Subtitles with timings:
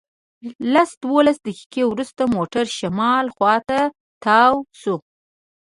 [0.73, 3.79] لس دولس دقیقې وروسته موټر شمال خواته
[4.23, 4.95] تاو شو.